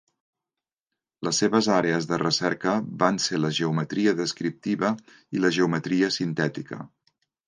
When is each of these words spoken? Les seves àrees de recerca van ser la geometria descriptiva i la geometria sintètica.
Les 1.27 1.41
seves 1.41 1.67
àrees 1.73 2.07
de 2.11 2.17
recerca 2.21 2.73
van 3.03 3.19
ser 3.25 3.39
la 3.41 3.51
geometria 3.57 4.13
descriptiva 4.21 4.91
i 5.39 5.43
la 5.45 5.53
geometria 5.59 6.11
sintètica. 6.17 6.79